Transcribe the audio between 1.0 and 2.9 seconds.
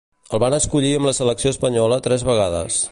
amb la selecció espanyola tres vegades.